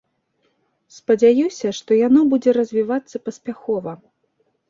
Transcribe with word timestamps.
Спадзяюся, 0.95 1.67
што 1.81 1.91
яно 2.07 2.21
будзе 2.33 2.51
развівацца 2.59 3.17
паспяхова. 3.27 3.91